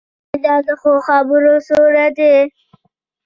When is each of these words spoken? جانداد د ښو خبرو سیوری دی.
جانداد 0.43 0.63
د 0.67 0.69
ښو 0.81 0.93
خبرو 1.07 1.53
سیوری 1.67 2.07
دی. 2.17 2.33